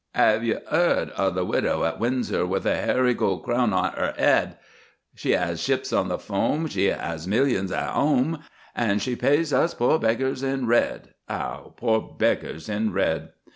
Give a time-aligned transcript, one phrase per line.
[0.15, 4.15] 'Ave you 'eard o' the Widow at Windsor, With a hairy gold crown on 'er
[4.17, 4.57] 'ead?
[5.13, 8.39] She 'as ships on the foam she 'as millions at 'ome,
[8.75, 11.13] An' she pays us poor beggars in red.
[11.29, 13.29] ('Ow poor beggars in red!)